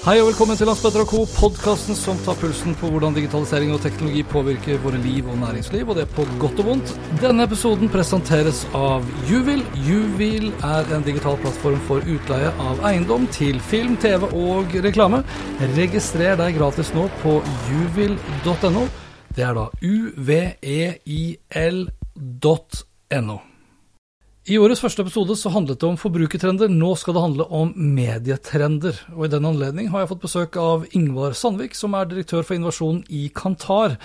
[0.00, 4.22] Hei og velkommen til Landsbøtter Co., podkasten som tar pulsen på hvordan digitalisering og teknologi
[4.30, 6.92] påvirker våre liv og næringsliv, og det er på godt og vondt.
[7.20, 9.60] Denne episoden presenteres av Juvil.
[9.84, 15.20] Juvil er en digital plattform for utleie av eiendom til film, TV og reklame.
[15.76, 17.36] Registrer deg gratis nå på
[17.68, 18.88] juvil.no.
[19.36, 20.30] Det er da uveil.no.
[24.48, 28.96] I årets første episode så handlet det om forbrukertrender, nå skal det handle om medietrender.
[29.12, 32.56] Og I den anledning har jeg fått besøk av Ingvar Sandvik, som er direktør for
[32.56, 33.98] innovasjon i Kantar.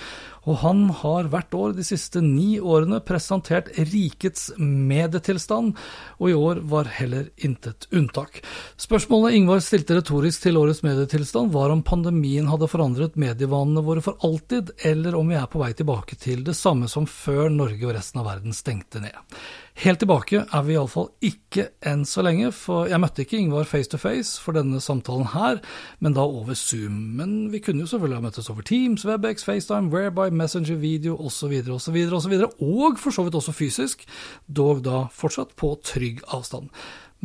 [0.44, 5.74] Og han har hvert år de siste ni årene presentert rikets medietilstand,
[6.20, 8.44] og i år var heller intet unntak.
[8.76, 14.20] Spørsmålet Ingvar stilte retorisk til årets medietilstand var om pandemien hadde forandret medievanene våre for
[14.28, 17.96] alltid, eller om vi er på vei tilbake til det samme som før Norge og
[17.96, 19.40] resten av verden stengte ned.
[19.76, 23.92] Helt tilbake er vi iallfall ikke enn så lenge, for jeg møtte ikke Ingvar face
[23.92, 25.60] to face for denne samtalen her,
[26.00, 26.96] men da over Zoom.
[27.18, 31.58] Men vi kunne jo selvfølgelig ha møttes over Teams, Webex, FaceTime, Whereby, Messenger Video osv.
[31.76, 31.98] osv.
[32.08, 32.38] osv.
[32.64, 34.08] Og for så vidt også fysisk,
[34.48, 36.72] dog da fortsatt på trygg avstand.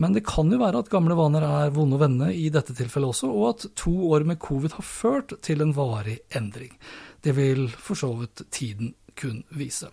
[0.01, 3.15] Men det kan jo være at gamle vaner er vonde å vende i dette tilfellet
[3.15, 6.75] også, og at to år med covid har ført til en varig endring.
[7.21, 9.91] Det vil for så vidt tiden kun vise.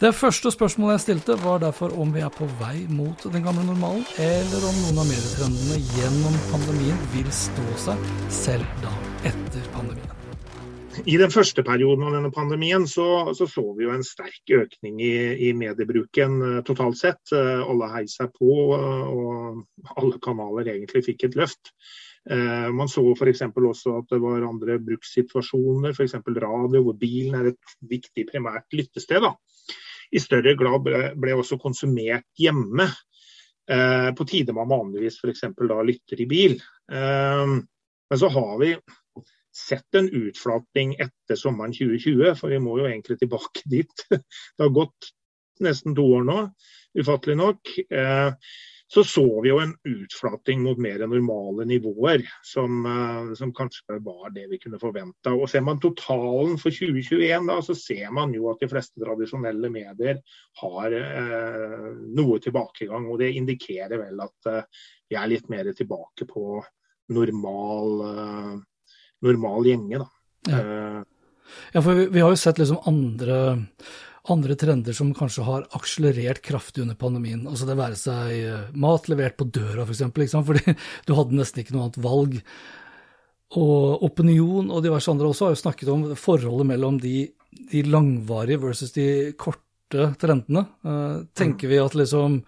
[0.00, 3.66] Det første spørsmålet jeg stilte, var derfor om vi er på vei mot den gamle
[3.66, 8.06] normalen, eller om noen av medietrendene gjennom pandemien vil stå seg
[8.42, 8.94] selv da
[9.28, 10.14] etter pandemien.
[11.06, 14.98] I den første perioden av denne pandemien så så, så vi jo en sterk økning
[15.04, 15.14] i,
[15.48, 17.20] i mediebruken uh, totalt sett.
[17.30, 21.72] Uh, alle heiv seg på, uh, og alle kanaler egentlig fikk et løft.
[22.30, 23.42] Eh, man så f.eks.
[23.56, 26.14] også at det var andre brukssituasjoner, f.eks.
[26.14, 29.24] radio, hvor bilen er et viktig primært lyttested.
[29.24, 29.32] Da.
[30.12, 32.88] I større grad ble, også konsumert hjemme.
[33.68, 35.46] Eh, på tider man vanligvis f.eks.
[35.88, 36.56] lytter i bil.
[36.92, 37.56] Eh,
[38.08, 38.74] men så har vi
[39.58, 44.04] sett en utflating etter sommeren 2020, for vi må jo egentlig tilbake dit.
[44.12, 45.14] Det har gått
[45.64, 46.42] nesten to år nå,
[47.00, 47.72] ufattelig nok.
[48.88, 54.30] Så så vi jo en utflating mot mer normale nivåer, som, eh, som kanskje var
[54.32, 55.34] det vi kunne forventa.
[55.34, 59.68] Og ser man totalen for 2021, da, så ser man jo at de fleste tradisjonelle
[59.68, 60.22] medier
[60.62, 61.84] har eh,
[62.16, 63.10] noe tilbakegang.
[63.12, 64.82] Og det indikerer vel at eh,
[65.12, 66.62] vi er litt mer tilbake på
[67.12, 68.56] normal, eh,
[69.28, 70.10] normal gjenge, da.
[70.48, 70.64] Ja.
[70.64, 71.04] Eh,
[71.74, 73.36] ja, for vi, vi har jo sett liksom andre
[74.32, 77.46] andre trender som kanskje har akselerert kraftig under pandemien.
[77.48, 80.76] Altså det være seg eh, mat levert på døra, f.eks., for liksom, fordi
[81.08, 82.42] du hadde nesten ikke noe annet valg.
[83.58, 87.30] Og Opinion og diverse andre også har jo snakket om forholdet mellom de,
[87.72, 89.08] de langvarige versus de
[89.40, 90.66] korte trendene.
[90.84, 92.42] Uh, tenker vi at liksom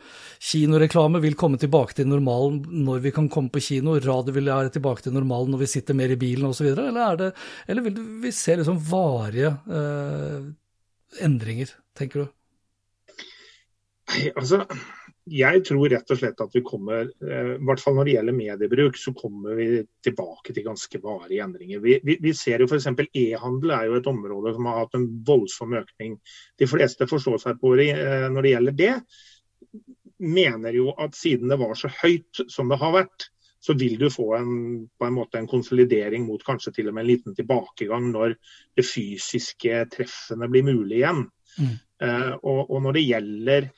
[0.51, 4.75] kinoreklame vil komme tilbake til normalen når vi kan komme på kino, radio vil være
[4.77, 7.31] tilbake til normalen når vi sitter mer i bilen osv., eller, er det,
[7.73, 10.51] eller vil vi se liksom varige uh,
[11.19, 12.29] endringer, tenker du?
[14.35, 14.65] Altså,
[15.31, 18.37] jeg tror rett og slett at vi kommer, eh, i hvert fall når det gjelder
[18.37, 19.69] mediebruk, så kommer vi
[20.03, 21.83] tilbake til ganske varige endringer.
[21.85, 22.89] Vi, vi, vi ser jo f.eks.
[23.15, 26.17] e-handel er jo et område som har hatt en voldsom økning.
[26.59, 28.95] De fleste forstår seg på det eh, når det gjelder det.
[30.21, 34.09] Mener jo at siden det var så høyt som det har vært, så vil du
[34.11, 34.53] få en,
[34.99, 38.35] på en måte en konsolidering mot kanskje til og med en liten tilbakegang når
[38.79, 41.27] det fysiske treffene blir mulig igjen.
[41.61, 41.73] Mm.
[42.01, 43.71] Uh, og, og, når det gjelder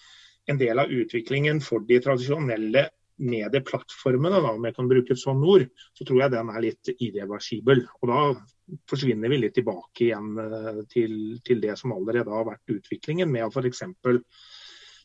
[0.53, 2.87] en del av utviklingen for de tradisjonelle
[3.23, 5.67] medieplattformene, da, om jeg kan bruke et sånt ord,
[5.99, 7.85] så tror jeg den er litt irreversibel.
[8.01, 8.23] Og da
[8.89, 13.51] forsvinner vi litt tilbake igjen uh, til, til, det som allerede har vært utviklingen, med
[13.51, 13.83] f.eks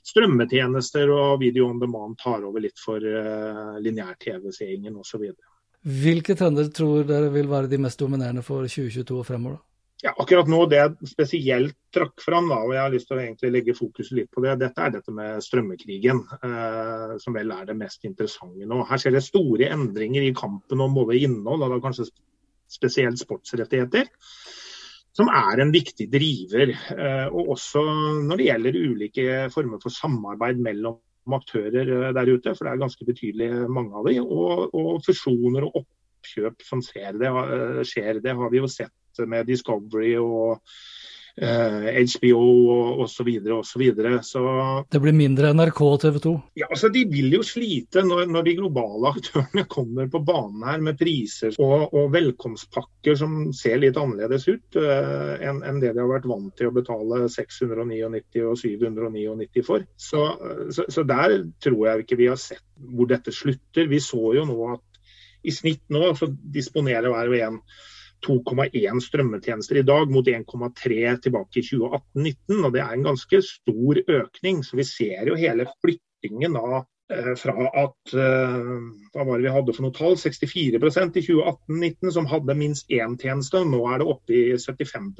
[0.07, 5.29] strømmetjenester og video on demand tar over litt for uh, lineær-TV-seingen osv.
[5.87, 9.59] Hvilke trender tror dere vil være de mest dominerende for 2022 og fremover?
[10.03, 13.23] Ja, akkurat nå Det jeg spesielt trakk fram, da, og jeg har lyst til å
[13.23, 17.65] egentlig legge fokuset litt på det, dette er dette med strømmekrigen, eh, som vel er
[17.65, 18.83] det mest interessante nå.
[18.85, 22.11] Her skjer det store endringer i kampen om både innhold og da kanskje
[22.69, 24.11] spesielt sportsrettigheter.
[25.17, 26.73] Som er en viktig driver.
[27.33, 27.83] Og også
[28.27, 30.99] når det gjelder ulike former for samarbeid mellom
[31.37, 34.21] aktører der ute, for det er ganske betydelig mange av dem.
[34.23, 37.33] Og, og fusjoner og oppkjøp som ser det,
[37.89, 38.21] skjer.
[38.23, 40.61] Det har vi jo sett med Discovery og
[41.41, 42.41] eh, HBO
[42.73, 43.29] og osv.
[43.53, 43.79] og Så,
[44.23, 44.43] så
[44.89, 46.33] Det blir mindre NRK og TV 2?
[46.61, 50.83] Ja, altså De vil jo slite når, når de globale aktørene kommer på banen her
[50.83, 56.03] med priser og, og velkomstpakker som ser litt annerledes ut eh, enn en det de
[56.03, 59.85] har vært vant til å betale 699 og 799 for.
[59.97, 60.23] Så,
[60.73, 63.87] så, så der tror jeg ikke vi har sett hvor dette slutter.
[63.89, 64.83] Vi så jo nå at
[65.47, 67.61] i snitt nå så disponerer hver og en
[68.25, 72.65] 2,1 strømmetjenester i dag mot 1,3 tilbake i 2018-19.
[72.65, 74.63] og Det er en ganske stor økning.
[74.63, 78.73] så Vi ser jo hele flyttingen av eh, fra at eh,
[79.13, 83.15] hva var det vi hadde for noe tall, 64% i 2018-19 som hadde minst én
[83.21, 83.63] tjeneste.
[83.63, 85.13] Nå er det oppe i 75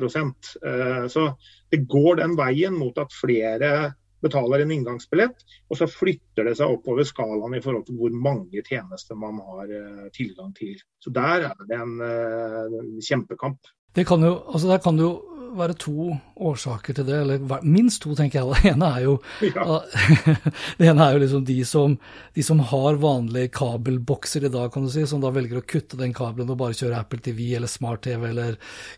[0.63, 1.29] eh, Så
[1.71, 3.93] det går den veien mot at flere
[4.27, 5.41] betaler en inngangsbillett,
[5.71, 9.73] og så flytter det seg oppover skalaen i forhold til hvor mange tjenester man har
[9.73, 10.77] uh, tilgang til.
[11.03, 13.69] Så der er det en en kjempekamp.
[13.95, 15.09] Det kan jo, altså der kan jo
[15.57, 18.47] være to årsaker til det, eller minst to, tenker jeg.
[18.67, 19.13] Det ene er jo,
[19.45, 19.77] ja.
[20.79, 21.95] det ene er jo liksom de som,
[22.35, 25.99] de som, har vanlige kabelbokser i dag, kan du si, som da velger å kutte
[25.99, 28.57] den kabelen og bare kjøre Apple TV eller Smart-TV eller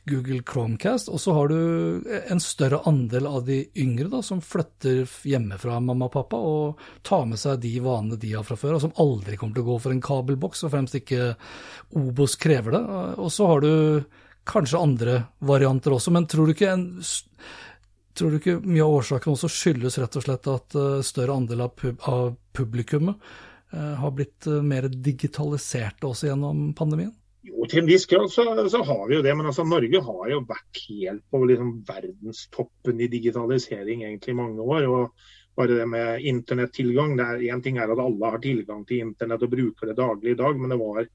[0.09, 1.11] Google Chromecast.
[1.13, 6.09] Og så har du en større andel av de yngre da, som flytter hjemmefra mamma
[6.09, 9.37] og pappa og tar med seg de vanene de har fra før, og som aldri
[9.39, 11.33] kommer til å gå for en kabelboks, og fremst ikke
[11.99, 12.83] Obos krever det.
[13.17, 13.73] Og så har du
[14.49, 16.87] kanskje andre varianter også, men tror du ikke, en,
[18.17, 21.65] tror du ikke mye av årsaken også skyldes rett og slett at uh, større andel
[21.67, 23.31] av, pub, av publikummet
[23.73, 27.13] uh, har blitt uh, mer digitaliserte også gjennom pandemien?
[27.47, 30.31] Jo, Til en viss grad så, så, har vi jo det, men altså, Norge har
[30.33, 34.89] jo vært helt på liksom, verdenstoppen i digitalisering egentlig i mange år.
[34.89, 37.17] og bare det med internettilgang.
[37.19, 40.55] Én ting er at alle har tilgang til internett og bruker det daglig i dag,
[40.55, 41.09] men det var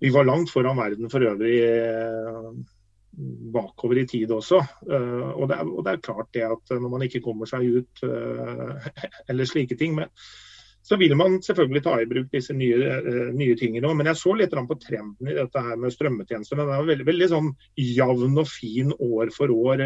[0.00, 2.50] vi var langt foran verden for øvrig eh,
[3.54, 4.60] bakover i tid også.
[4.90, 7.80] Eh, og det, er, og det, er, klart det at når man ikke kommer seg
[7.80, 8.92] ut eh,
[9.30, 10.12] eller slike ting, men,
[10.88, 13.00] så vil man selvfølgelig ta i bruk disse nye,
[13.36, 13.90] nye tingene.
[13.98, 16.56] Men jeg så litt på trenden i dette her med strømmetjenester.
[16.56, 19.82] Den er veldig, veldig sånn jevn og fin år for år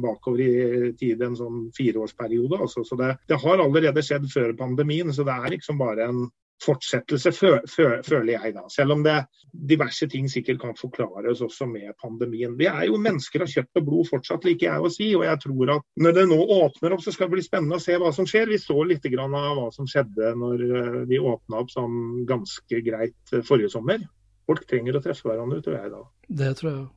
[0.00, 2.56] bakover i tid, en sånn fireårsperiode.
[2.56, 2.86] Altså.
[2.88, 6.24] Så det, det har allerede skjedd før pandemien, så det er liksom bare en
[6.64, 8.66] fortsettelse, føler jeg da.
[8.72, 9.16] Selv om det
[9.50, 12.56] diverse ting sikkert kan forklares også med pandemien.
[12.58, 15.08] Vi er jo mennesker av kjøtt og blod fortsatt, liker jeg å si.
[15.18, 17.82] Og jeg tror at når det nå åpner opp, så skal det bli spennende å
[17.82, 18.52] se hva som skjer.
[18.52, 23.34] Vi så litt av hva som skjedde når eh, vi åpna opp sånn ganske greit
[23.34, 24.04] eh, forrige sommer.
[24.50, 26.06] Folk trenger å treffe hverandre, tror jeg da.
[26.40, 26.88] Det tror jeg.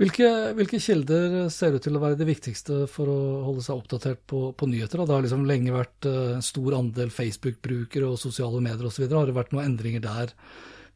[0.00, 4.22] Hvilke, hvilke, kilder ser ut til å være det viktigste for å holde seg oppdatert
[4.28, 5.02] på, på nyheter?
[5.02, 9.06] Det har liksom lenge vært en uh, stor andel Facebook-brukere og sosiale medier osv.
[9.10, 10.34] Har det vært noen endringer der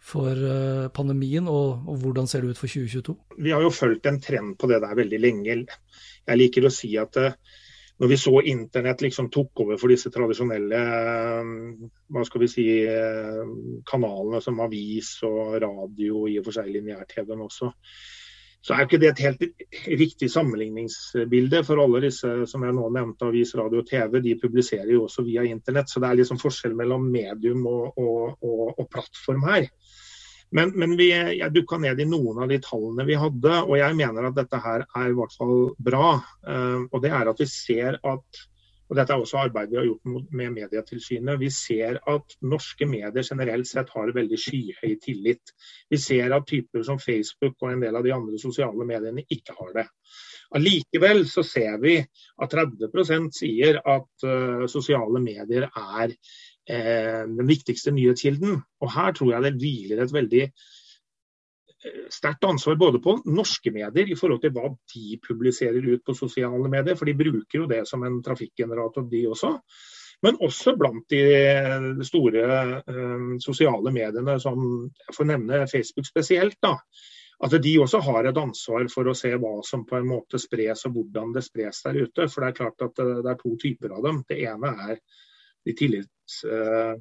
[0.07, 3.17] for uh, pandemien, og, og, hvordan ser det ut for 2022?
[3.43, 5.63] Vi har jo fulgt en trend på det der veldig lenge.
[6.27, 7.33] Jeg liker å si at uh,
[7.97, 10.81] når vi så internett liksom tok over for disse tradisjonelle
[12.13, 12.65] hva skal vi si,
[13.89, 17.71] kanalene som avis og radio, i og for seg lineær-TV-en også,
[18.67, 19.43] så er ikke det et helt
[20.01, 21.61] riktig sammenligningsbilde.
[21.69, 25.23] For alle disse som jeg nå nevnte, avis, radio og TV, de publiserer jo også
[25.27, 25.93] via internett.
[25.93, 29.69] Så det er liksom forskjell mellom medium og, og, og, og plattform her.
[30.57, 33.99] Men, men vi, jeg dukka ned i noen av de tallene vi hadde, og jeg
[33.99, 36.11] mener at dette her er i hvert fall bra.
[36.47, 38.47] Uh, og det er at vi ser at
[38.87, 41.41] og Dette er også arbeidet vi har gjort med Medietilsynet.
[41.41, 45.55] Vi ser at norske medier generelt sett har veldig skyhøy tillit.
[45.91, 49.57] Vi ser at typer som Facebook og en del av de andre sosiale mediene ikke
[49.59, 49.87] har det.
[50.55, 58.61] Allikevel ser vi at 30 sier at uh, sosiale medier er uh, den viktigste nyhetskilden.
[58.83, 60.45] Og her tror jeg det hviler et veldig
[62.13, 66.71] sterkt ansvar både på norske medier i forhold til hva de publiserer ut på sosiale
[66.73, 69.53] medier, for de bruker jo det som en trafikkgenerator, de også.
[70.25, 72.47] Men også blant de store
[72.87, 76.57] uh, sosiale mediene, som jeg får nevne Facebook spesielt.
[76.63, 76.77] da,
[77.45, 80.87] At de også har et ansvar for å se hva som på en måte spres
[80.89, 82.31] og hvordan det spres der ute.
[82.33, 84.23] For det er klart at det er to typer av dem.
[84.29, 84.97] Det ene er
[85.67, 86.97] de tillits, uh,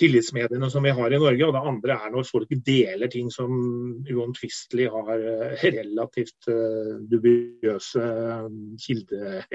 [0.00, 1.46] tillitsmediene som vi har i Norge.
[1.46, 3.52] Og det andre er når folk deler ting som
[4.08, 8.06] uomtvistelig har eh, relativt uh, dubiøse
[8.80, 8.80] kildeenvisninger.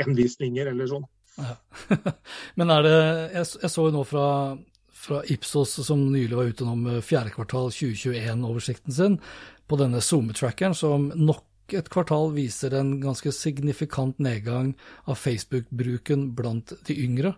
[0.06, 1.10] kildehenvisninger eller sånn.
[1.36, 1.58] Ja.
[2.60, 3.00] Men er det
[3.36, 4.28] Jeg, jeg så jo nå fra,
[4.96, 9.20] fra, Ipsos som nylig var ute om fjerde kvartal 2021-oversikten sin,
[9.66, 14.76] på denne SoMe-trackeren som nok et kvartal viser en ganske signifikant nedgang
[15.10, 17.34] av Facebook-bruken blant de yngre.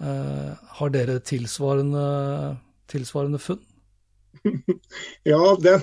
[0.00, 2.04] Uh, har dere tilsvarende,
[2.88, 3.60] tilsvarende funn?
[5.28, 5.82] ja, den,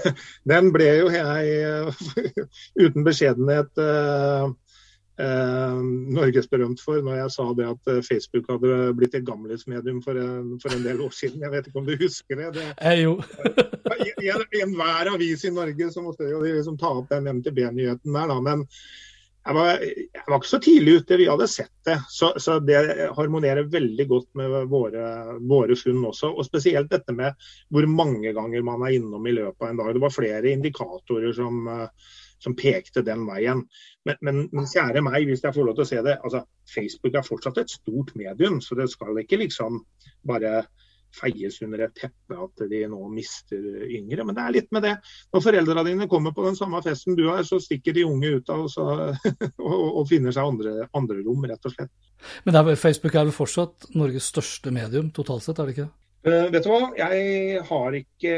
[0.49, 1.91] den, ble jo jeg
[2.87, 4.49] uten beskjedenhet uh,
[5.21, 5.77] eh,
[6.17, 10.19] norgesberømt for når jeg sa det at eh, Facebook hadde blitt et gamlismedium for,
[10.63, 11.43] for en del år siden.
[11.45, 12.51] Jeg vet ikke om du husker det?
[12.57, 13.17] det jeg jo.
[14.07, 18.33] I, I enhver avis i Norge så måtte de liksom ta opp den MTB-nyheten der.
[18.33, 18.65] da, men
[19.47, 21.95] jeg var, jeg var, ikke så tidlig ute, vi hadde sett det.
[22.11, 22.79] Så, så det
[23.15, 25.03] harmonerer veldig godt med våre,
[25.39, 26.33] våre, funn også.
[26.35, 29.93] Og spesielt dette med hvor mange ganger man er innom i løpet av en dag.
[29.95, 31.61] Det var flere indikatorer som,
[32.43, 33.63] som pekte den veien.
[34.07, 36.17] Men, men, men, kjære meg, hvis jeg får lov til å se det.
[36.27, 39.79] altså Facebook er fortsatt et stort medium, så det skal ikke liksom
[40.27, 40.65] bare
[41.17, 44.25] feies under et teppe at de nå mister yngre.
[44.27, 44.95] Men det er litt med det.
[45.33, 48.51] Når foreldra dine kommer på den samme festen du har, så stikker de unge ut
[48.53, 49.29] av og,
[49.67, 51.93] og, og, finner seg andre, andre rom, rett og slett.
[52.47, 55.89] Men Facebook er vel fortsatt Norges største medium totalt sett, er det ikke?
[56.27, 58.31] Uh, vet du hva, jeg har ikke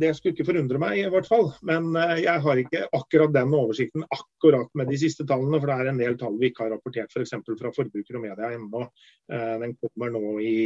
[0.00, 1.50] Det skulle ikke forundre meg, i hvert fall.
[1.68, 5.60] Men uh, jeg har ikke akkurat den oversikten akkurat med de siste tallene.
[5.60, 7.34] For det er en del tall vi ikke har rapportert f.eks.
[7.44, 8.86] For fra forbruker og media ennå.
[9.28, 10.56] Uh, den kommer nå i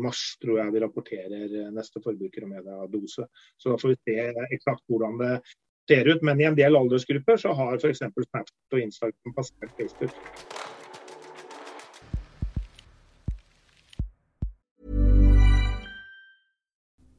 [0.00, 3.28] mars, tror jeg vi rapporterer neste forbruker og media-dose.
[3.60, 5.34] Så da får vi se eksakt hvordan det
[5.90, 6.24] ser ut.
[6.24, 8.06] Men i en del aldersgrupper så har f.eks.
[8.08, 10.61] Snapchat og Instagram passert Facebook.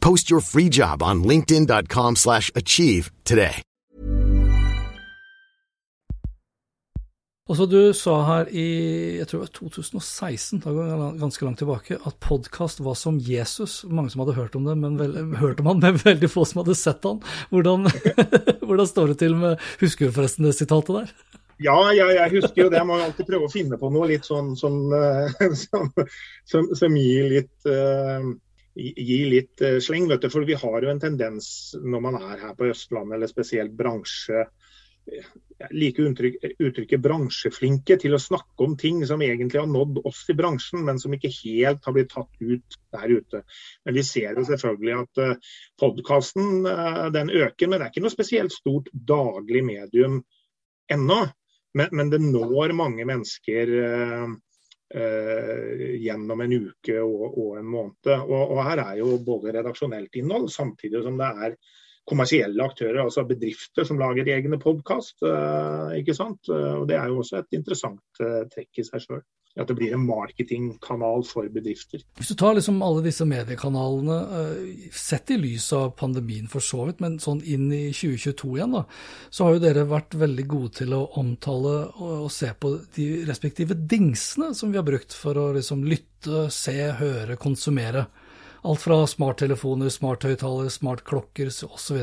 [0.00, 3.62] Post your free job on linkedin.com slash achieve today.
[7.50, 8.66] Og så Du sa her i
[9.18, 13.80] jeg tror det var 2016, da går ganske langt tilbake, at podkast var som Jesus.
[13.90, 16.62] Mange som hadde hørt om det, men vel, hørt om han, men veldig få som
[16.62, 17.18] hadde sett han.
[17.50, 17.90] Hvordan,
[18.66, 21.10] hvordan står det til med Husker du forresten det sitatet der?
[21.60, 22.78] Ja, ja, jeg husker jo det.
[22.78, 24.78] Jeg må alltid prøve å finne på noe litt sånn som,
[25.64, 25.90] som,
[26.46, 28.30] som, som gir litt uh,
[28.74, 30.08] gir litt uh, sleng.
[30.10, 33.30] vet du, For vi har jo en tendens når man er her på Østlandet, eller
[33.30, 34.46] spesielt bransje
[35.10, 40.20] jeg liker uttrykk, uttrykket bransjeflinke til å snakke om ting som egentlig har nådd oss
[40.30, 43.40] i bransjen, men som ikke helt har blitt tatt ut der ute.
[43.84, 46.68] Men vi ser jo selvfølgelig at uh, podkasten
[47.16, 50.20] den øker, men det er ikke noe spesielt stort daglig medium
[50.92, 51.20] ennå.
[51.74, 53.74] Men, men, det når mange mennesker
[54.94, 58.10] uh, gjennom en uke og, og en måned.
[58.16, 61.56] Og, og, her er jo både redaksjonelt innhold, samtidig som det er
[62.10, 65.22] kommersielle aktører, altså bedrifter som lager egne podkast.
[66.16, 66.50] sant?
[66.50, 69.22] og det er jo også et interessant trekk i seg sjøl.
[69.58, 72.04] At det blir en marketingkanal for bedrifter.
[72.20, 76.84] Hvis du tar liksom alle disse mediekanalene, eh, sett i lys av pandemien for så
[76.86, 78.84] vidt, men sånn inn i 2022 igjen, da,
[79.28, 83.74] så har jo dere vært veldig gode til å omtale og, se på de respektive
[83.74, 88.06] dingsene som vi har brukt for å liksom lytte, se, høre, konsumere.
[88.60, 92.00] Alt fra smarttelefoner, smarthøyttalere, smartklokker osv.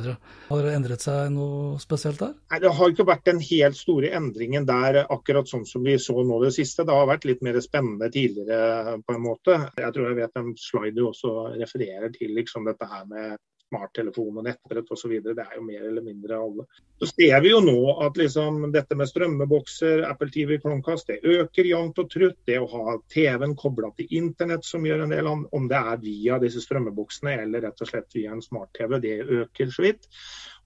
[0.48, 2.32] Har det endret seg noe spesielt der?
[2.50, 6.18] Nei, Det har ikke vært den helt store endringen der, akkurat sånn som vi så
[6.26, 6.86] nå det siste.
[6.88, 9.60] Det har vært litt mer spennende tidligere på en måte.
[9.78, 13.38] Jeg tror jeg vet en slide du også refererer til liksom dette her med
[13.68, 15.14] smarttelefon og nettbrett osv.
[15.24, 16.66] Det er jo mer eller mindre alle.
[17.00, 21.70] Så ser vi jo nå at liksom dette med strømmebokser, Apple TV, Chromecast, det øker
[21.70, 22.40] jevnt og trutt.
[22.48, 26.40] Det å ha TV-en kobla til internett som gjør en del, om det er via
[26.42, 30.10] disse strømmeboksene eller rett og slett via en smart-TV, det øker så vidt.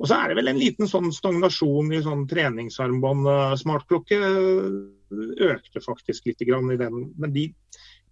[0.01, 3.27] Og så er det vel en liten sånn stagnasjon i sånn treningsarmbånd.
[3.61, 4.17] Smartklokke
[5.51, 7.51] økte faktisk litt i den, men de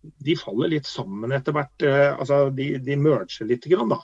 [0.02, 1.84] de faller litt sammen etter hvert.
[1.84, 3.68] Eh, altså de, de merger litt.
[3.70, 4.00] Grann, da.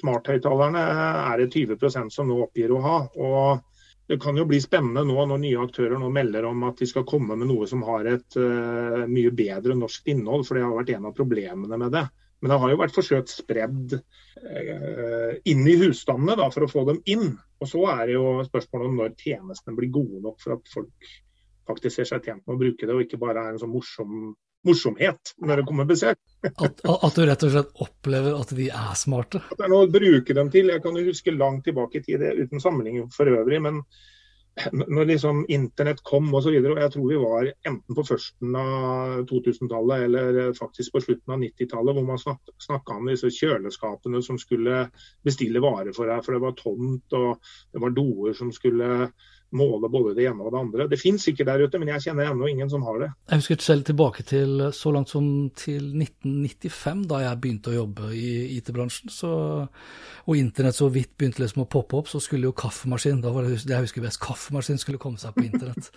[0.00, 0.84] Smarthøyttalerne
[1.24, 3.00] er det 20% som nå oppgir å ha.
[3.16, 3.64] og
[4.08, 7.04] det kan jo bli spennende nå når nye aktører nå melder om at de skal
[7.04, 10.94] komme med noe som har et uh, mye bedre norsk innhold, for det har vært
[10.94, 12.06] en av problemene med det.
[12.40, 16.86] Men det har jo vært forsøkt spredd uh, inn i husstandene da, for å få
[16.88, 17.34] dem inn.
[17.60, 21.12] Og så er det jo spørsmålet om når tjenestene blir gode nok for at folk
[21.68, 24.30] faktisk ser seg tjent med å bruke det, og ikke bare er en sånn morsom
[24.66, 26.18] morsomhet når det kommer besøk.
[26.48, 29.42] at, at, du rett og slett opplever at de er smarte?
[29.46, 30.72] At det er noe å bruke dem til.
[30.74, 33.62] Jeg kan jo huske langt tilbake i tid, uten sammenligning for øvrig.
[33.62, 33.82] men
[34.74, 39.22] når liksom internett kom osv., og, og jeg tror vi var enten på førsten av
[39.30, 44.40] 2000-tallet eller faktisk på slutten av 90-tallet, hvor man snak, snakka om disse kjøleskapene som
[44.40, 44.86] skulle
[45.26, 49.10] bestille varer for deg, for det var tomt og det var doer som skulle
[49.56, 50.86] måle både det ene og det andre.
[50.90, 53.08] Det finnes sikkert der ute, men jeg kjenner ennå ingen som har det.
[53.30, 55.24] Jeg husker selv tilbake til så langt som
[55.56, 59.12] til 1995, da jeg begynte å jobbe i IT-bransjen.
[60.28, 63.48] Og internett så vidt begynte liksom å poppe opp, så skulle jo kaffemaskin, da var
[63.48, 65.92] det jeg husker best, kaffemaskin skulle komme seg på internett.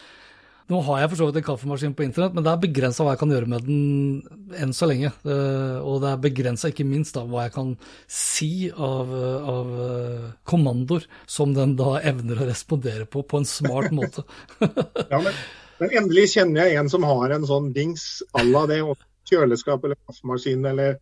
[0.71, 3.15] Nå har jeg for så vidt en kaffemaskin på internett, men det er begrensa hva
[3.15, 5.09] jeg kan gjøre med den enn så lenge.
[5.25, 7.73] Eh, og det er begrensa ikke minst da, hva jeg kan
[8.07, 9.11] si av,
[9.51, 14.23] av, eh, kommandoer som den da evner å respondere på på en smart måte.
[14.61, 15.35] ja, men,
[15.81, 18.79] men, endelig kjenner jeg en som har en sånn dings à la det.
[19.31, 20.97] Kjøleskap eller kaffemaskin eller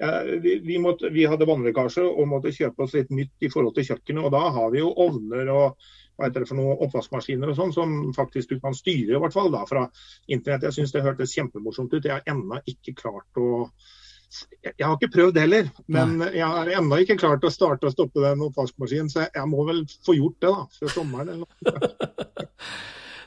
[0.00, 3.76] ja, vi, vi, måtte, vi, hadde vannlekkasje og måtte kjøpe oss litt nytt i forhold
[3.76, 4.24] til kjøkkenet.
[4.24, 7.72] Og da har vi jo ovner og hva heter det for noe, oppvaskmaskiner og sånn,
[7.72, 9.86] som faktisk du kan styre i hvert fall da, fra
[10.28, 10.68] internett.
[10.68, 12.04] Jeg syns det hørtes kjempemorsomt ut.
[12.04, 13.64] Jeg har ennå ikke klart å
[14.62, 18.22] jeg har ikke prøvd heller, men jeg har ennå ikke klart å starte og stoppe
[18.22, 19.10] den oppvaskmaskinen.
[19.10, 21.32] Så jeg må vel få gjort det da, før sommeren.
[21.32, 22.48] eller noe.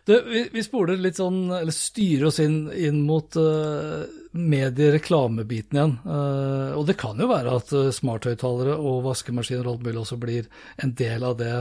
[0.03, 4.01] Du, vi, vi, spoler litt sånn, eller styrer oss inn, inn mot uh,
[4.35, 5.93] mediereklamebiten igjen.
[6.03, 10.17] Uh, og det kan jo være at uh, smarthøyttalere og vaskemaskiner og alt mulig også
[10.19, 10.49] blir
[10.83, 11.53] en del av det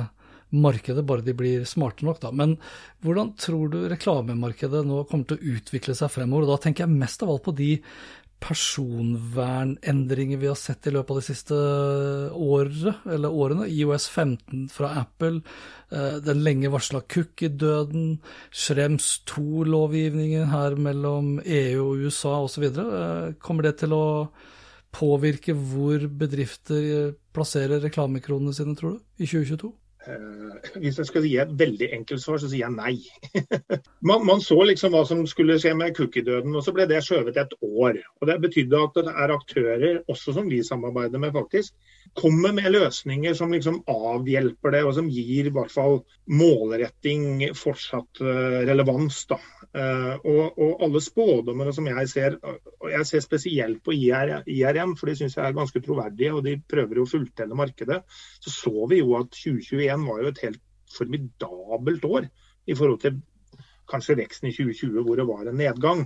[0.53, 2.21] markedet, bare de blir smarte nok.
[2.23, 2.33] Da.
[2.37, 2.57] Men
[3.05, 6.47] hvordan tror du reklamemarkedet nå kommer til å utvikle seg fremover?
[6.47, 7.73] Og da tenker jeg mest av alt på de
[8.43, 11.59] personvernendringer vi har sett i løpet av de siste
[12.35, 13.69] året, eller årene.
[13.71, 15.43] IOS 15 fra Apple,
[15.91, 18.19] eh, den lenge varsla cookie-døden,
[18.51, 22.65] Schrems 2-lovgivningen her mellom EU og USA osv.
[22.67, 24.29] Eh, kommer det til å
[24.93, 29.73] påvirke hvor bedrifter plasserer reklamekronene sine, tror du, i 2022?
[30.03, 32.97] Uh, hvis jeg skal gi et veldig enkelt svar, så sier jeg nei.
[34.09, 37.39] man, man, så liksom hva som skulle skje med cookie-døden, og så ble det skjøvet
[37.39, 38.01] et år.
[38.19, 41.77] Og Det betydde at det er aktører, også som vi samarbeider med, faktisk,
[42.19, 48.25] kommer med løsninger som liksom avhjelper det, og som gir i hvert fall målretting fortsatt
[48.25, 49.23] uh, relevans.
[49.31, 49.39] da.
[49.73, 54.97] Uh, og, og, alle spådommene som jeg ser, og jeg ser spesielt på IR, IRM,
[54.99, 58.03] for de syns jeg er ganske troverdige, og de prøver å fulltelle markedet,
[58.43, 62.23] så så vi jo at 2021 var jo et helt formidabelt år
[62.67, 63.21] i forhold til
[63.91, 66.01] kanskje veksten i 2020, hvor det var en nedgang.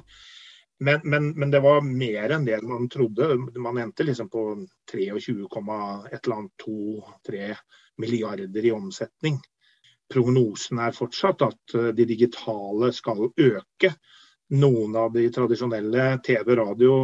[0.80, 3.36] Men, men, men, det var mer enn det man trodde.
[3.56, 7.56] Man endte liksom på 23,2-3
[8.02, 9.36] milliarder i omsetning
[10.12, 13.92] prognosen er fortsatt at eh, de digitale skal øke.
[14.56, 17.00] Noen av de tradisjonelle TV, radio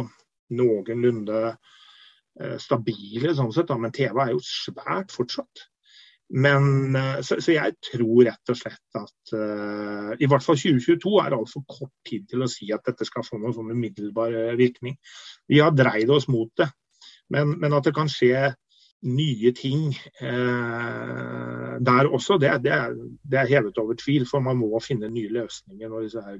[0.55, 5.67] noenlunde eh, stabile sånn sett, men TV er jo svært fortsatt.
[6.29, 11.11] Men, eh, så, så, jeg tror rett og slett at uh, i hvert fall 2022
[11.21, 14.95] er altfor kort tid til å si at dette skal få noen sånn umiddelbar virkning.
[15.51, 16.69] Vi har dreid oss mot det,
[17.33, 18.53] men, men at det kan skje
[19.03, 19.89] nye ting
[20.23, 24.25] uh, der også, det, det, er, det, er, hevet over tvil.
[24.29, 26.39] For man må finne nye løsninger når, her,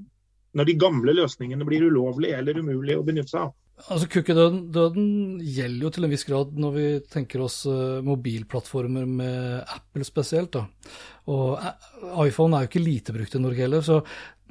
[0.56, 3.54] når de gamle løsningene blir ulovlige eller umulige å benytte seg av.
[3.84, 9.66] Altså Cookie-døden gjelder jo til en viss grad når vi tenker oss uh, mobilplattformer med
[9.66, 10.54] Apple spesielt.
[10.56, 10.68] da.
[11.34, 14.00] Og uh, iPhone er jo ikke lite brukt i Norge heller, så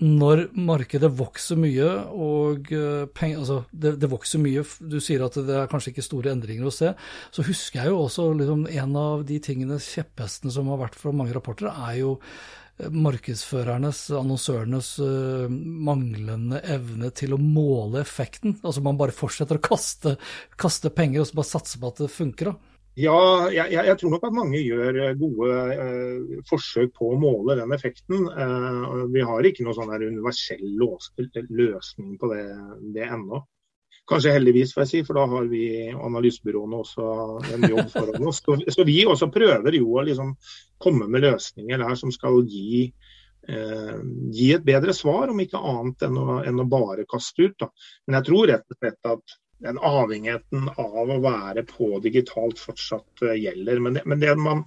[0.03, 5.39] når markedet vokser mye og uh, peng, altså det, det, vokser mye, du sier at
[5.47, 6.91] det er kanskje ikke store endringer å se,
[7.33, 11.15] så husker jeg jo også liksom, en av de tingene, kjepphestene som har vært fra
[11.15, 12.19] mange rapporter, er jo
[12.93, 18.57] markedsførernes, annonsørenes uh, manglende evne til å måle effekten.
[18.63, 20.17] Altså man bare fortsetter å kaste,
[20.61, 22.53] kaste, penger og så bare satse på at det funker.
[22.53, 22.73] da.
[23.01, 27.57] Ja, jeg, jeg, tror nok at mange gjør eh, gode eh, forsøk på å måle
[27.57, 28.27] den effekten.
[28.29, 30.67] Eh, vi har ikke noen sånn universell
[31.57, 32.45] løsning på det,
[32.93, 33.41] det ennå.
[34.11, 37.09] Kanskje heldigvis, får jeg si, for da har vi analysebyråene også
[37.55, 38.43] en jobb foran oss.
[38.75, 40.35] Så, vi også prøver jo å liksom
[40.83, 42.89] komme med løsninger der som skal gi,
[43.49, 44.01] eh,
[44.35, 47.57] gi et bedre svar, om ikke annet enn å, enn å bare kaste ut.
[47.63, 47.71] Da.
[48.07, 53.23] Men jeg tror rett og slett at den avhengigheten av å være på digitalt fortsatt
[53.23, 53.81] uh, gjelder.
[53.83, 54.65] Men det, men det, man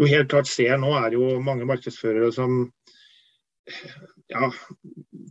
[0.00, 2.64] jo helt klart ser nå, er jo mange markedsførere som
[4.32, 4.52] ja,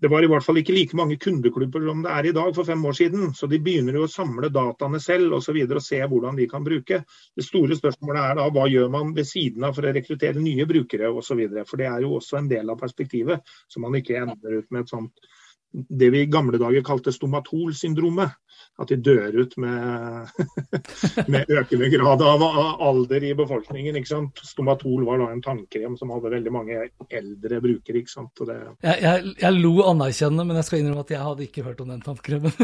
[0.02, 2.66] Det var i hvert fall ikke like mange kundeklubber som det er i dag for
[2.66, 3.34] fem år siden.
[3.38, 6.48] Så de begynner jo å samle dataene selv og, så videre, og se hvordan de
[6.50, 7.02] kan bruke.
[7.38, 10.66] Det store spørsmålet er da hva gjør man ved siden av for å rekruttere nye
[10.70, 11.44] brukere osv.
[11.70, 14.86] For det er jo også en del av perspektivet, som man ikke ender ut med
[14.86, 15.32] et sånt
[15.72, 18.38] det vi i gamle dager kalte stomatolsyndromet.
[18.80, 20.30] At de dør ut med,
[21.34, 23.98] med økende grad av alder i befolkningen.
[24.00, 24.42] ikke sant?
[24.48, 26.80] Stomatol var da en tannkrem som hadde veldig mange
[27.10, 28.02] eldre brukere.
[28.02, 28.32] ikke sant?
[28.48, 28.58] Det...
[28.86, 31.92] Jeg, jeg, jeg, lo anerkjennende, men jeg skal innrømme at jeg hadde ikke hørt om
[31.94, 32.56] den tannkremen.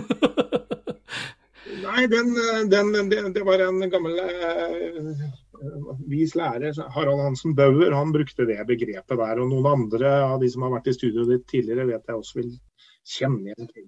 [1.87, 2.31] Nei, den,
[2.71, 5.27] den, det, det, var en gammel eh,
[6.09, 9.41] vis lærer, Harald Hansen Bauer, han brukte det begrepet der.
[9.41, 12.41] Og noen andre av de som har vært i studioet ditt tidligere, vet jeg også
[12.41, 12.51] vil
[13.07, 13.87] kjenne igjen ting.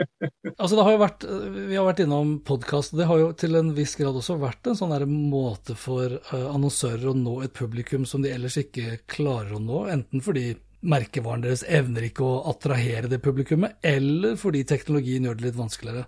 [0.58, 1.26] altså det har jo vært,
[1.68, 4.70] Vi har vært innom podkast, og det har jo til en viss grad også vært
[4.70, 9.56] en sånn måte for uh, annonsører å nå et publikum som de ellers ikke klarer
[9.56, 15.26] å nå, enten fordi merkevaren deres evner ikke å attrahere det publikummet, eller fordi teknologien
[15.28, 16.06] gjør det litt vanskeligere.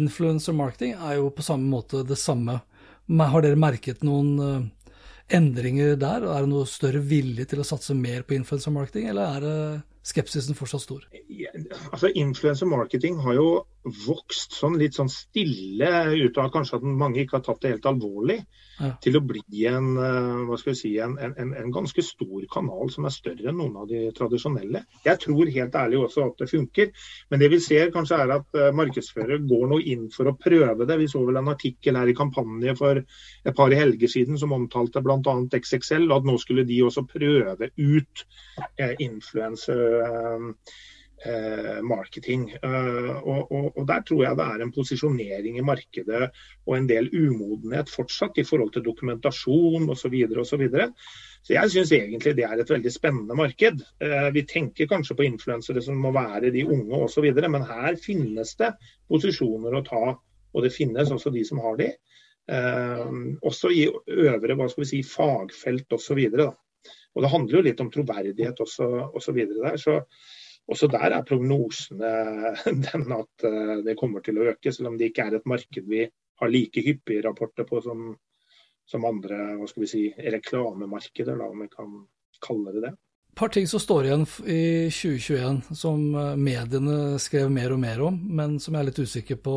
[0.00, 2.60] Influencer marketing er jo på samme måte det samme.
[3.10, 4.96] Har dere merket noen uh,
[5.30, 6.26] endringer der?
[6.26, 9.56] Er det noe større vilje til å satse mer på influencer marketing, eller er det
[10.02, 11.04] skepsisen fortsatt stor?
[11.92, 13.48] Altså, Influencer marketing har jo
[13.84, 17.86] vokst sånn litt sånn stille ut av kanskje at mange ikke har tatt det helt
[17.88, 18.36] alvorlig,
[18.80, 18.90] ja.
[19.00, 22.92] til å bli en, eh, hva skal vi si, en, en, en, ganske stor kanal
[22.92, 24.84] som er større enn noen av de tradisjonelle.
[25.06, 26.92] Jeg tror helt ærlig også at det funker,
[27.32, 31.00] men det vi ser kanskje er at markedsfører går nå inn for å prøve det.
[31.00, 35.02] Vi så vel en artikkel her i kampanje for et par helger siden som omtalte
[35.04, 35.36] bl.a.
[35.56, 38.24] XXL, og at nå skulle de også prøve ut
[38.76, 40.99] eh, influencer uh, Eh,
[41.84, 42.50] marketing.
[42.62, 46.30] Eh, og, og, og, Der tror jeg det er en posisjonering i markedet
[46.66, 50.00] og en del umodenhet fortsatt i forhold til dokumentasjon osv.
[50.00, 50.88] Så, videre, og så, videre.
[51.42, 53.84] så jeg syns egentlig det er et veldig spennende marked.
[54.00, 58.56] Eh, vi tenker kanskje på influensere som må være de unge osv., men her finnes
[58.56, 58.72] det
[59.08, 60.04] posisjoner å ta.
[60.50, 61.92] Og det finnes også de som har de.
[63.46, 66.18] også i øvre hva skal vi si, fagfelt osv.
[66.32, 66.56] Og,
[67.14, 69.38] og det handler jo litt om troverdighet osv.
[69.46, 69.76] der.
[69.78, 70.00] så
[70.70, 72.10] også der er prognosene
[72.86, 75.86] den at eh, det kommer til å øke, selv om det ikke er et marked
[75.90, 76.06] vi
[76.40, 78.14] har like hyppige rapporter på som,
[78.88, 82.02] som andre hva skal vi si, reklamemarkeder, da, om vi kan
[82.40, 82.92] kalle det det.
[83.30, 88.06] Et par ting som står igjen i 2021 som eh, mediene skrev mer og mer
[88.06, 89.56] om, men som jeg er litt usikker på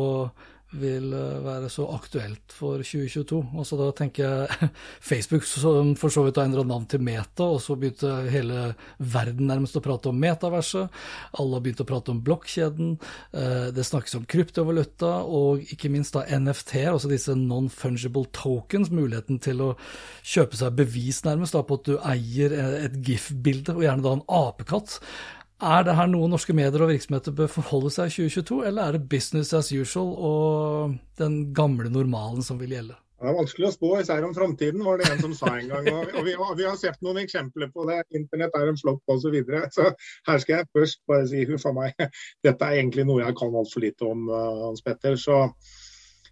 [0.80, 3.40] vil eh, være så aktuelt for 2022.
[3.58, 4.70] Altså Da tenker jeg
[5.10, 9.48] Facebook som for så vidt har endra navn til Meta, og så begynte hele verden
[9.50, 11.02] nærmest å prate om metaverset.
[11.40, 12.96] Alle har begynt å prate om blokkjeden.
[13.34, 19.40] Eh, det snakkes om kryptovaluta, og ikke minst da NFT, altså disse non-fungible tokens, muligheten
[19.44, 19.70] til å
[20.22, 24.28] kjøpe seg bevis nærmest da på at du eier et GIF-bilde, og gjerne da en
[24.42, 24.98] apekatt.
[25.64, 28.96] Er det her noe norske medier og virksomheter bør forholde seg i 2022, eller er
[28.98, 32.98] det business as usual og den gamle normalen som vil gjelde?
[33.24, 35.86] Det er vanskelig å spå især om framtiden, var det en som sa en gang.
[36.18, 38.02] Og vi, vi har sett noen eksempler på det.
[38.18, 39.22] Internett er en flopp osv.
[39.22, 39.62] Så, videre.
[39.72, 39.86] så
[40.28, 42.04] her skal jeg først bare si huff a meg,
[42.44, 45.16] dette er egentlig noe jeg kan altfor lite om, uh, Hans Petter.
[45.20, 45.38] Så,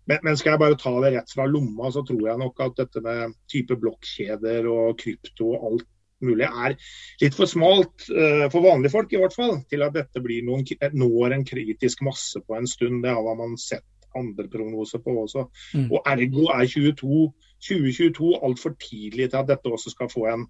[0.04, 2.76] men, men, skal jeg bare ta det rett fra lomma, så tror jeg nok at
[2.82, 5.88] dette med type blokkjeder og krypto og alt
[6.26, 6.76] mulig er
[7.22, 10.64] litt for smalt uh, for vanlige folk, i hvert fall, til at dette blir noen,
[10.96, 13.02] når en kritisk masse på en stund.
[13.04, 13.86] Det har man sett
[14.18, 15.46] andre prognoser på også.
[15.78, 15.88] Mm.
[15.88, 17.22] Og Ergo er 22,
[17.68, 20.46] 2022 altfor tidlig til at dette også skal få en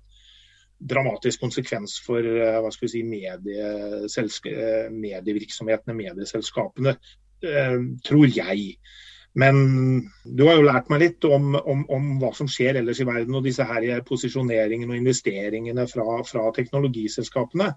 [0.83, 4.51] dramatisk konsekvens for uh, hva skal vi si, medieselsk
[4.93, 6.97] medievirksomhetene, medieselskapene,
[8.07, 8.77] tror jeg.
[9.35, 9.57] Men
[10.25, 13.37] du har jo lært meg litt om, om, om, hva som skjer ellers i verden,
[13.39, 17.71] og disse her posisjoneringene og investeringene fra, fra, teknologiselskapene.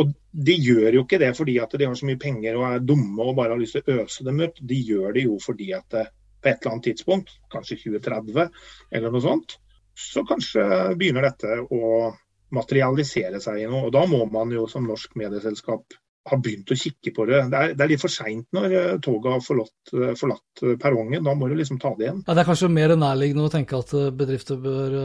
[0.00, 2.84] Og De gjør jo ikke det fordi at de har så mye penger og er
[2.84, 4.60] dumme og bare har lyst til å øse dem ut.
[4.60, 6.06] De gjør det jo fordi at det,
[6.42, 8.48] på et eller annet tidspunkt, kanskje 2030
[8.92, 9.56] eller noe sånt,
[9.96, 10.64] så kanskje
[10.98, 12.12] begynner dette å
[12.52, 13.86] materialisere seg i noe.
[13.88, 15.96] Og Da må man jo som norsk medieselskap
[16.30, 17.40] har begynt å kikke på det.
[17.50, 21.24] Det er, det er litt for seint når eh, toget har forlatt, eh, forlatt, perrongen.
[21.26, 22.22] Da må du liksom ta det igjen.
[22.26, 24.96] Ja, Det er kanskje mer nærliggende å tenke at bedrifter bør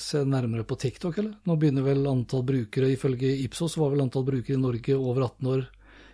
[0.00, 1.36] se nærmere på TikTok, eller?
[1.48, 5.54] Nå begynner vel antall brukere, ifølge Ipsos var vel antall brukere i Norge over 18
[5.54, 5.66] år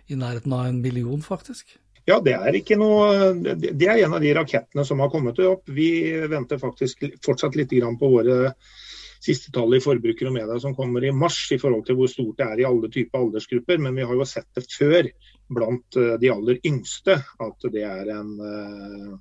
[0.07, 1.77] i nærheten av en million, faktisk?
[2.07, 5.65] Ja, det er, ikke noe, det er en av de rakettene som har kommet opp.
[5.67, 5.89] Vi
[6.31, 8.53] venter faktisk fortsatt litt på våre
[9.23, 12.39] siste tallet i Forbruker og media som kommer i mars, i forhold til hvor stort
[12.39, 13.81] det er i alle typer aldersgrupper.
[13.83, 15.09] Men vi har jo sett det før
[15.53, 19.15] blant eh, de aller yngste, at det er en eh,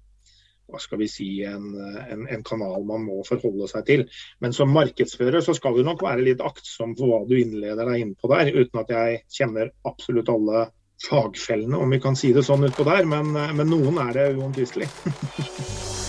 [0.67, 4.01] hva skal vi si, en, en, en, kanal man må forholde seg til.
[4.43, 8.03] Men som markedsfører så skal du nok være litt aktsom for hva du innleder deg
[8.03, 10.67] inn på der, uten at jeg kjenner absolutt alle
[11.07, 13.07] fagfellene, om vi kan si det sånn utpå der.
[13.09, 14.91] Men, eh, men noen er det uomtvistelig.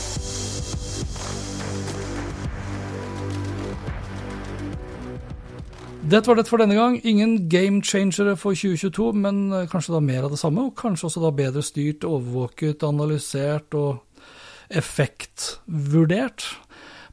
[6.08, 6.93] Det var det for denne gang.
[7.04, 10.70] Ingen game changere for 2022, men eh, kanskje da mer av det samme.
[10.70, 14.24] Og kanskje også da bedre styrt, overvåket, analysert og
[14.72, 16.46] effektvurdert.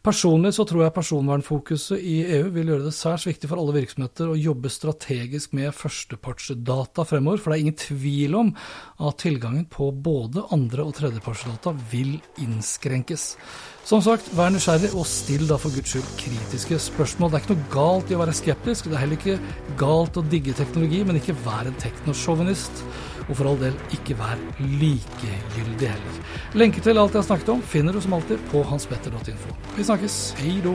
[0.04, 4.30] Personlig så tror jeg personvernfokuset i EU vil gjøre det særs viktig for alle virksomheter
[4.30, 8.54] å jobbe strategisk med førstepartsdata fremover, for det er ingen tvil om
[9.00, 13.33] at tilgangen på både andre- og tredjepartsdata vil innskrenkes.
[13.85, 17.29] Som sagt, vær nysgjerrig og still da for guds skyld kritiske spørsmål.
[17.31, 20.23] Det er ikke noe galt i å være skeptisk, det er heller ikke galt å
[20.33, 22.81] digge teknologi, men ikke vær en teknosjåvinist.
[23.27, 24.40] Og for all del, ikke vær
[24.81, 26.16] likegyldig heller.
[26.57, 29.53] Lenke til alt jeg har snakket om finner du som alltid på hanspetter.info.
[29.77, 30.18] Vi snakkes.
[30.40, 30.75] Hei då.